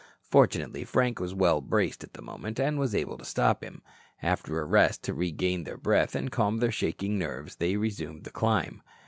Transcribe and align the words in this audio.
Fortunately, 0.23 0.83
Frank 0.83 1.19
was 1.19 1.35
well 1.35 1.61
braced 1.61 2.03
at 2.03 2.13
the 2.13 2.23
moment 2.23 2.59
and 2.59 2.79
was 2.79 2.95
able 2.95 3.19
to 3.19 3.23
stop 3.23 3.63
him. 3.63 3.83
After 4.23 4.59
a 4.59 4.65
rest 4.65 5.03
to 5.03 5.13
regain 5.13 5.63
their 5.63 5.77
breath 5.77 6.15
and 6.15 6.31
calm 6.31 6.57
their 6.57 6.71
shaking 6.71 7.19
nerves, 7.19 7.57
they 7.57 7.75
resumed 7.77 8.23
the 8.23 8.31
climb. 8.31 8.81